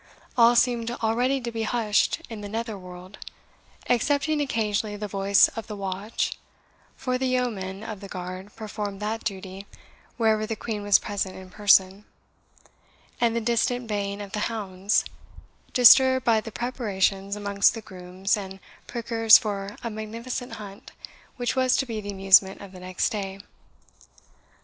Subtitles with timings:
[0.35, 3.19] All seemed already to be hushed in the nether world,
[3.87, 6.39] excepting occasionally the voice of the watch
[6.95, 9.67] (for the yeomen of the guard performed that duty
[10.17, 12.03] wherever the Queen was present in person)
[13.19, 15.05] and the distant baying of the hounds,
[15.71, 20.93] disturbed by the preparations amongst the grooms and prickers for a magnificent hunt,
[21.35, 23.39] which was to be the amusement of the next day.